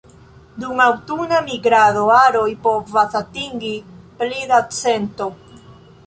Dum 0.61 0.79
aŭtuna 0.83 1.41
migrado 1.49 2.05
aroj 2.19 2.45
povas 2.63 3.17
atingi 3.19 3.69
pli 4.23 4.39
da 4.53 4.63
cento. 4.79 5.29